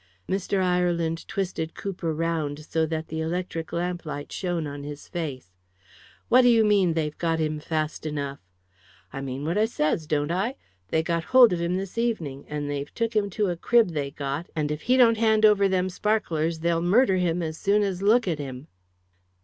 [0.27, 0.63] Mr.
[0.63, 5.51] Ireland twisted Cooper round, so that the electric lamplight shone on his face.
[6.27, 8.39] "What do you mean they've got him fast enough?"
[9.13, 10.55] "I mean what I says, don't I?
[10.87, 14.09] They got hold of him this evening, and they've took him to a crib they
[14.09, 18.01] got, and if he don't hand over them sparklers they'll murder him as soon as
[18.01, 18.69] look at him."